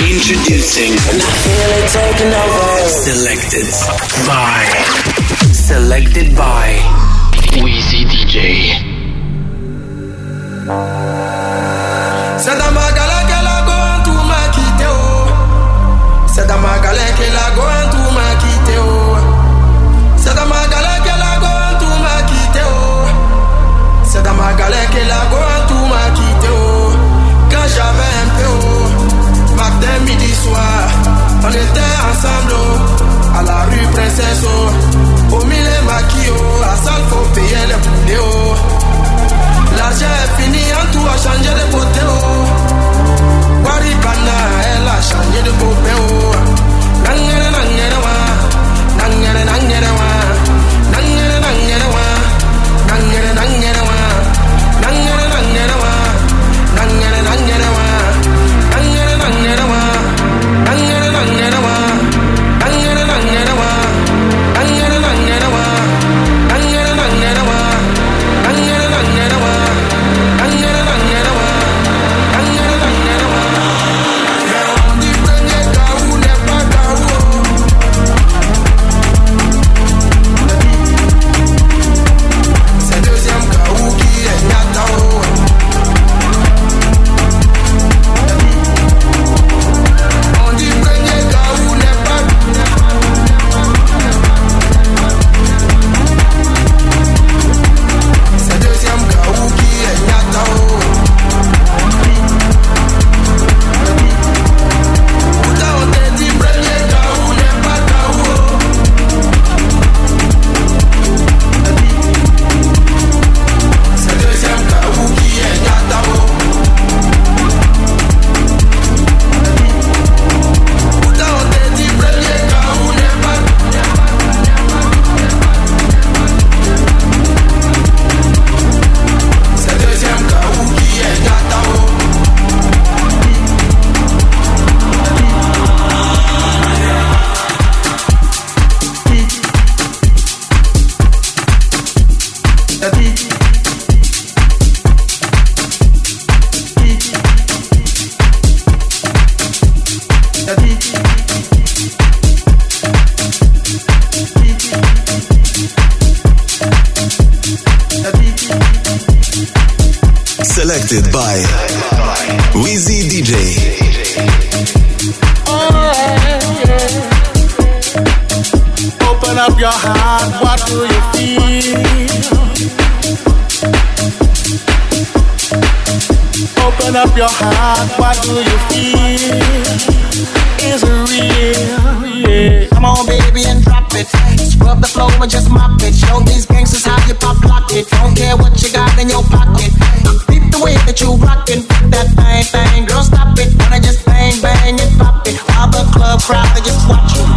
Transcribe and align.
Introducing 0.00 0.92
Selected 2.88 3.66
by 4.26 4.64
Selected 5.52 6.36
by 6.36 6.78
Wizii 7.62 8.04
DJ. 8.04 8.93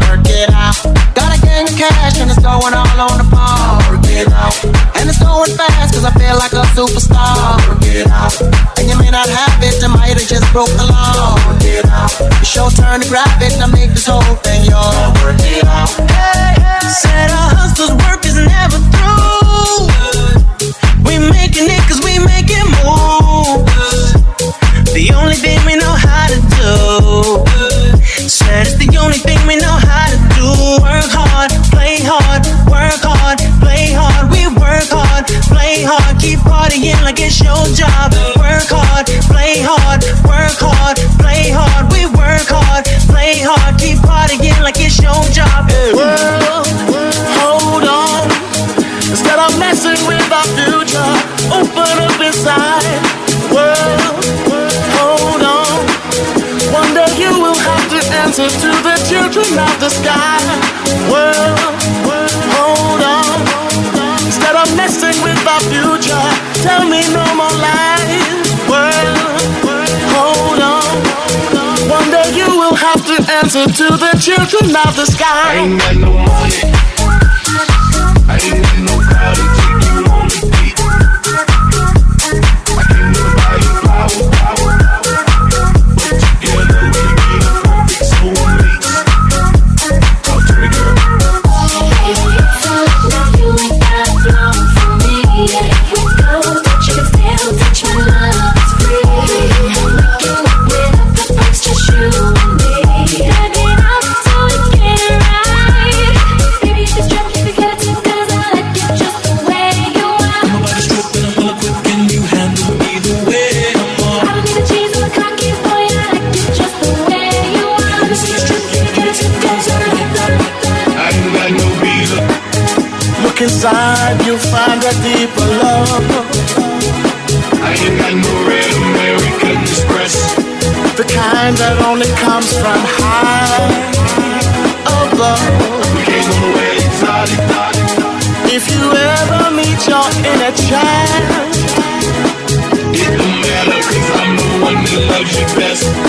Work 0.07 0.23
it 0.31 0.49
out. 0.55 0.79
Got 1.11 1.35
gang 1.43 1.67
of 1.67 1.75
cash 1.75 2.15
and 2.23 2.31
it's 2.31 2.39
going 2.39 2.71
all 2.71 2.99
on 3.03 3.17
the 3.19 3.27
phone. 3.27 3.83
Work 3.91 4.07
it 4.07 4.31
out. 4.31 4.55
And 4.95 5.09
it's 5.09 5.19
going 5.19 5.51
fast 5.59 5.93
cause 5.93 6.05
I 6.05 6.11
feel 6.15 6.39
like 6.39 6.53
a 6.55 6.63
superstar. 6.71 7.59
Work 7.67 7.83
it 7.83 8.07
out. 8.07 8.31
And 8.79 8.87
you 8.87 8.97
may 8.97 9.11
not 9.11 9.27
have 9.27 9.59
it, 9.59 9.75
might 9.91 10.15
have 10.15 10.27
just 10.27 10.47
broke 10.55 10.71
the 10.79 10.87
law. 10.87 11.35
Work 11.47 11.63
it 11.67 11.85
out. 11.91 12.07
Make 13.67 13.91
this 13.91 14.07
whole 14.07 14.35
thing 14.47 14.63
yours. 14.63 14.95
Work 15.19 15.43
it 15.43 15.65
out. 15.65 15.91
Said 16.87 17.29
a 17.29 17.43
hustler's 17.59 17.91
work 18.07 18.23
is 18.23 18.39
never 18.39 18.79
through. 18.95 19.91
We 21.03 21.19
making 21.19 21.67
it 21.67 21.83
cause 21.89 21.99
we 21.99 22.06
it's 37.19 37.41
your 37.41 37.65
job. 37.73 38.13
Work 38.37 38.69
hard, 38.69 39.07
play 39.29 39.61
hard, 39.61 40.03
work 40.25 40.57
hard, 40.61 40.97
play 41.17 41.49
hard. 41.49 41.89
We 41.91 42.05
work 42.13 42.47
hard, 42.49 42.85
play 43.09 43.41
hard, 43.41 43.77
keep 43.81 43.97
partying 44.05 44.57
like 44.61 44.77
it's 44.77 45.01
your 45.01 45.17
job. 45.33 45.69
World, 45.97 46.67
hold 47.41 47.85
on. 47.85 48.29
Instead 49.09 49.39
of 49.39 49.51
messing 49.57 49.99
with 50.05 50.25
our 50.29 50.47
future, 50.53 51.13
open 51.53 51.95
up 52.05 52.17
inside. 52.21 52.85
World, 53.49 54.21
hold 54.97 55.43
on. 55.43 55.77
One 56.73 56.91
day 56.93 57.09
you 57.17 57.33
will 57.39 57.57
have 57.57 57.85
to 57.93 57.99
answer 58.21 58.49
to 58.49 58.69
the 58.85 58.95
children 59.09 59.57
of 59.57 59.73
the 59.81 59.89
sky. 59.89 60.41
World, 61.09 61.59
hold 62.53 63.01
on. 63.01 63.66
Instead 64.47 64.65
of 64.65 64.77
messing 64.77 65.23
with 65.23 65.45
our 65.45 65.59
future, 65.59 66.23
tell 66.63 66.87
me 66.87 67.01
no 67.11 67.25
more 67.35 67.51
lies. 67.59 68.47
World, 68.71 69.43
hold 70.15 70.61
on. 70.63 71.89
One 71.89 72.09
day 72.09 72.31
you 72.33 72.47
will 72.47 72.75
have 72.75 73.05
to 73.07 73.29
answer 73.29 73.65
to 73.65 73.97
the 73.97 74.17
children 74.21 74.73
of 74.73 74.95
the 74.95 75.05
sky. 75.05 75.55
ain't 75.55 75.81
got 75.81 75.95
no 75.97 76.13
money. 76.13 76.63
I 78.29 78.39
ain't 78.41 78.63
got 78.63 78.79
no 78.87 78.95
car 79.03 79.35
to 79.35 79.43
take 79.59 79.83
you 79.91 80.05
on 80.15 80.66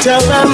best. 0.08 0.28
tell 0.28 0.47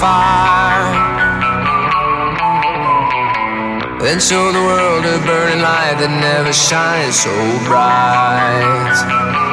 fire. 0.00 0.88
Then 4.00 4.18
show 4.18 4.50
the 4.50 4.62
world 4.64 5.04
a 5.04 5.18
burning 5.26 5.60
light 5.60 5.96
that 6.00 6.08
never 6.08 6.52
shines 6.54 7.20
so 7.20 7.34
bright. 7.68 9.49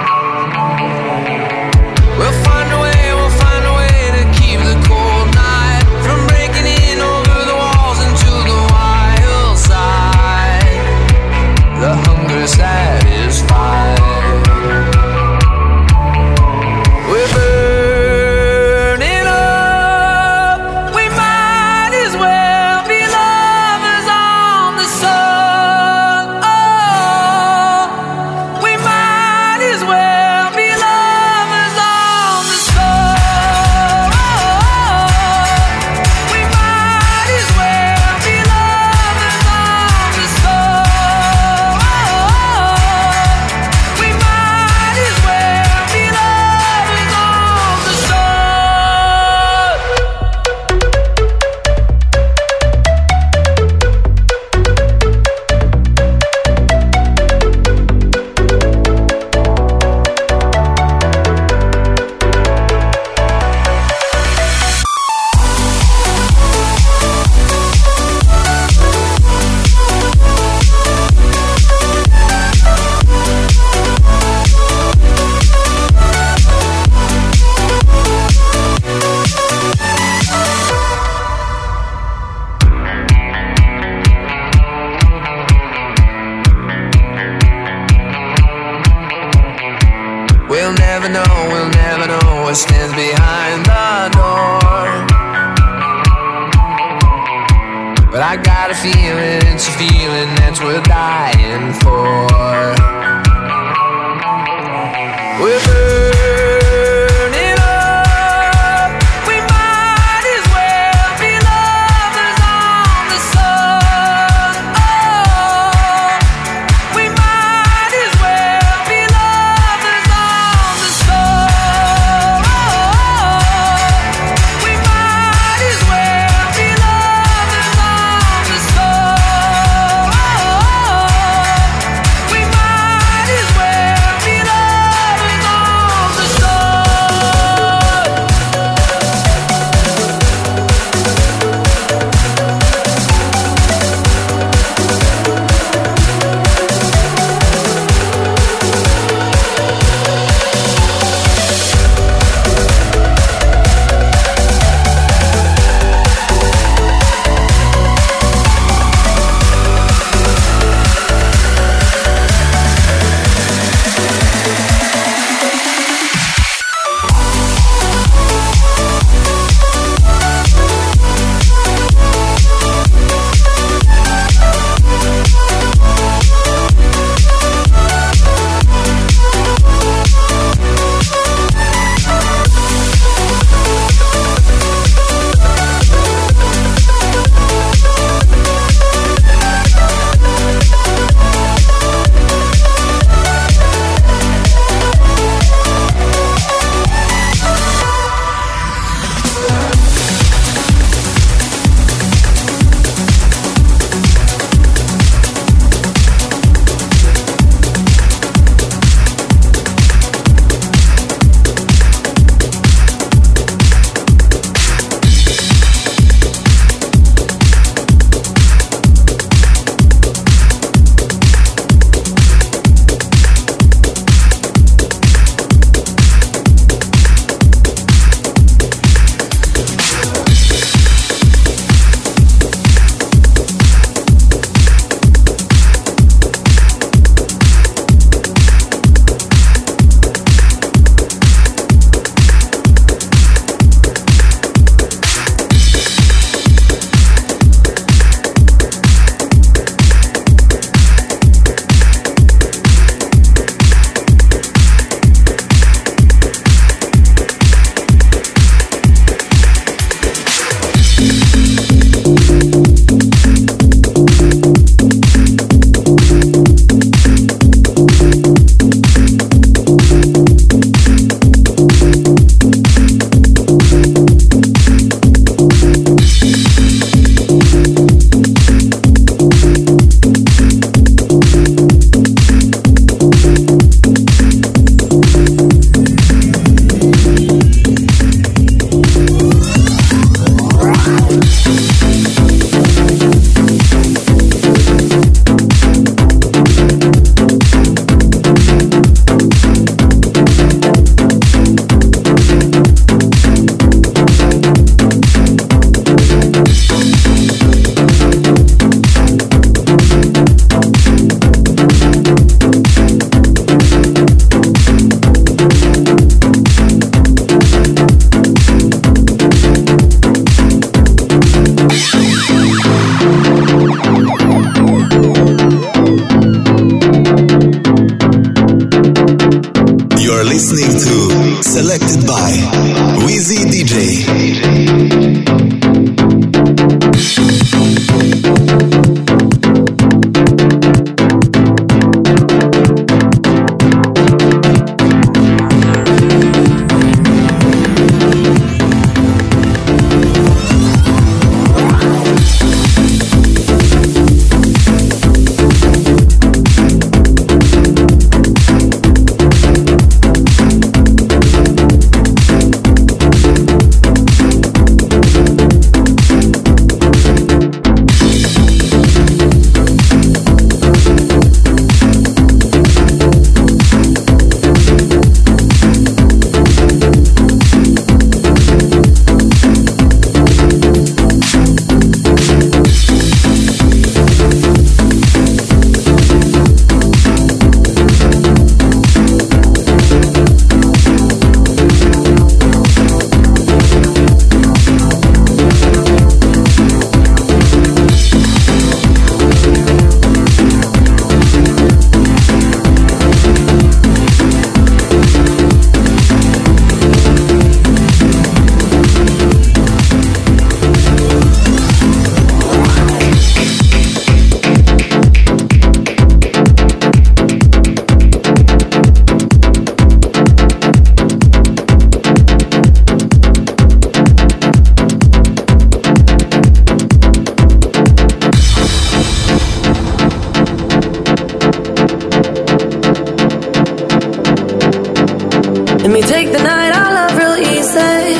Let 435.88 435.94
me 435.94 436.02
take 436.02 436.34
the 436.34 436.44
night 436.44 436.74
I 436.76 436.88
love 436.98 437.18
real 437.18 437.38
easy. 437.38 438.12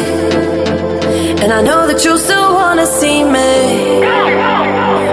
And 1.44 1.52
I 1.52 1.62
know 1.62 1.86
that 1.86 2.02
you 2.06 2.18
still 2.18 2.54
wanna 2.54 2.86
see 2.86 3.26
me. 3.26 4.06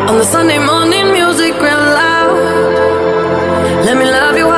On 0.08 0.16
the 0.16 0.24
Sunday 0.24 0.60
morning 0.60 1.10
music 1.10 1.54
real 1.54 1.84
loud. 2.00 3.84
Let 3.86 3.96
me 3.96 4.04
love 4.04 4.36
you. 4.36 4.53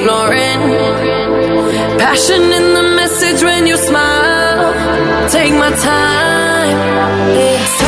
exploring. 0.00 0.60
Passion 1.98 2.42
in 2.42 2.74
the 2.74 2.94
message 2.96 3.42
when 3.42 3.66
you 3.66 3.76
smile. 3.76 5.28
Take 5.28 5.52
my 5.52 5.70
time. 5.70 7.79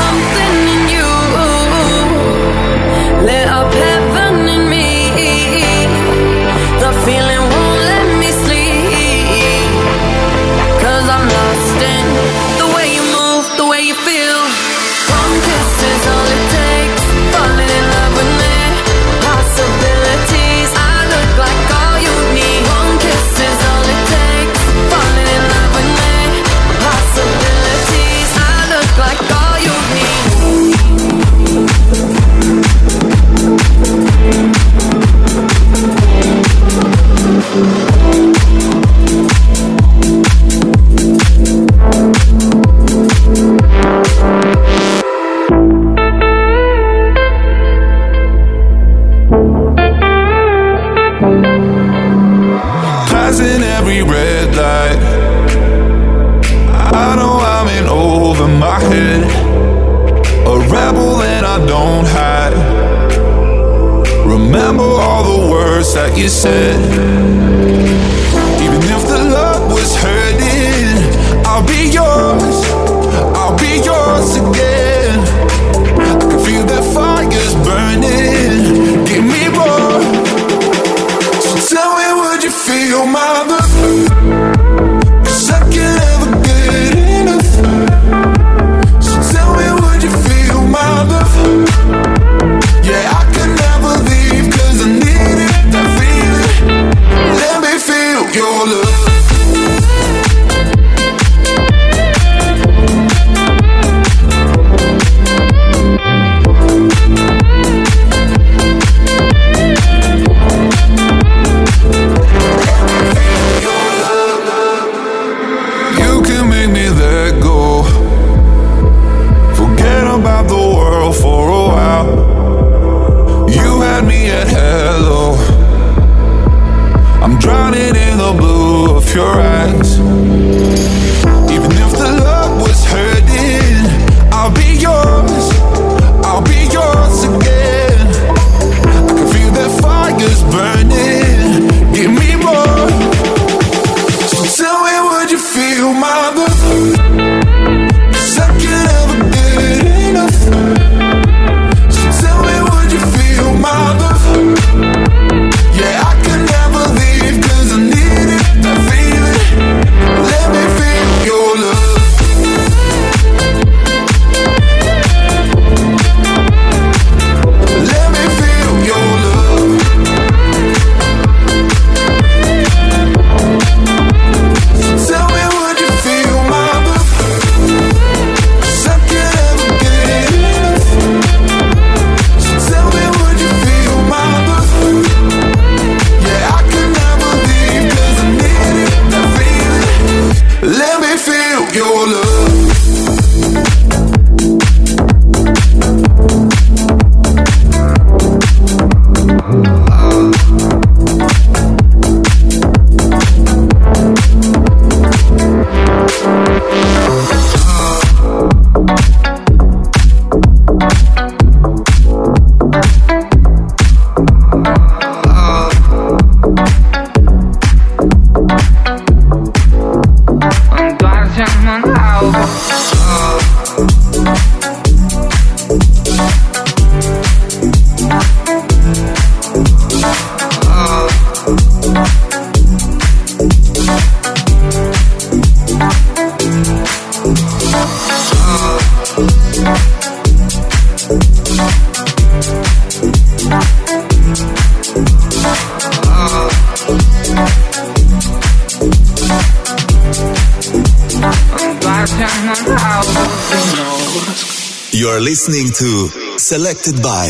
Selected 256.53 257.01
by 257.03 257.29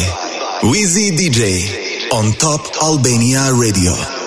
Wizii 0.62 1.12
DJ 1.12 2.10
on 2.10 2.32
Top 2.32 2.66
Albania 2.82 3.52
Radio. 3.54 4.21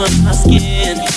my 0.00 0.32
skin. 0.32 1.09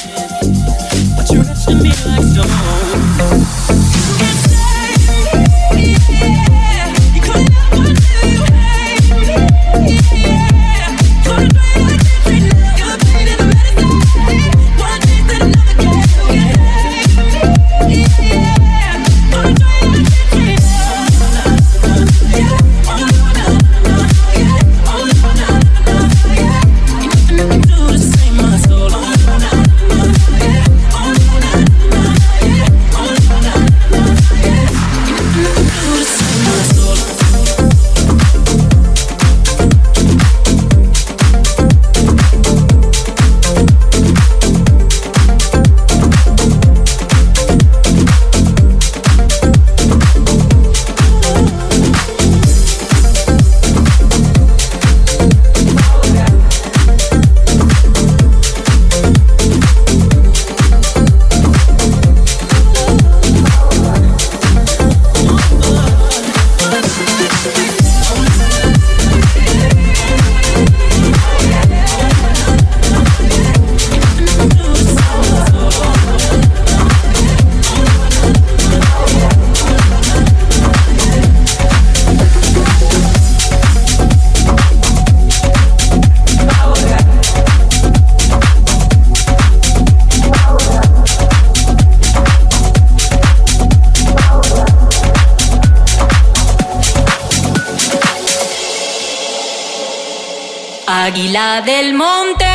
águila 101.14 101.62
del 101.62 101.94
monte, 101.94 102.46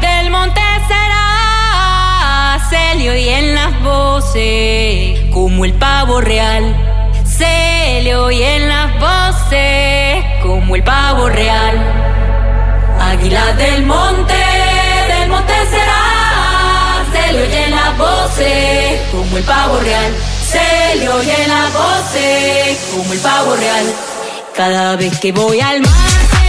del 0.00 0.30
monte 0.30 0.60
será 0.86 2.56
Celio 2.70 3.16
y 3.16 3.28
en 3.28 3.52
las 3.56 3.82
voces, 3.82 5.18
como 5.32 5.64
el 5.64 5.72
pavo 5.72 6.20
real. 6.20 6.64
Celio 7.26 8.30
y 8.30 8.44
en 8.44 8.68
las 8.68 8.92
voces, 9.00 10.24
como 10.40 10.76
el 10.76 10.84
pavo 10.84 11.28
real. 11.28 11.76
Águila 13.00 13.52
del 13.54 13.84
monte, 13.86 14.34
del 15.08 15.28
monte 15.30 15.54
será 15.68 17.02
Celio 17.12 17.44
y 17.44 17.54
en 17.54 17.70
las 17.72 17.98
voces, 17.98 19.00
como 19.10 19.36
el 19.36 19.42
pavo 19.42 19.80
real. 19.80 20.14
Celio 20.46 21.22
y 21.24 21.30
en 21.30 21.48
las 21.48 21.72
voces, 21.72 22.78
como 22.94 23.12
el 23.12 23.18
pavo 23.18 23.56
real. 23.56 23.84
Cada 24.54 24.94
vez 24.94 25.18
que 25.18 25.32
voy 25.32 25.60
al 25.60 25.80
mar. 25.80 26.43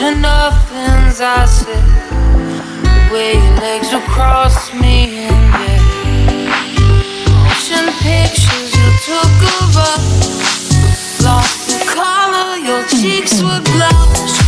heard 0.00 0.16
nothing's 0.16 0.70
things 0.70 1.20
I 1.20 1.44
said. 1.44 1.84
The 2.82 3.12
way 3.12 3.34
your 3.34 3.56
legs 3.60 3.92
will 3.92 4.00
cross 4.08 4.72
me 4.72 5.26
in 5.26 5.50
bed. 5.52 5.82
Motion 7.28 7.86
pictures 8.00 8.70
you 8.78 8.88
took 9.04 9.36
of 9.60 9.76
us. 9.76 11.22
Lost 11.22 11.68
the 11.68 11.84
color, 11.92 12.56
your 12.56 12.82
cheeks 12.88 13.42
were 13.42 13.60
glow. 13.60 14.39